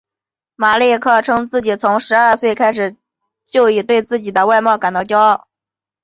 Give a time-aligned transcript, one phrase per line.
[0.55, 2.95] 马利克称自己从十二岁开始
[3.45, 5.47] 就对自己的外貌感到骄傲。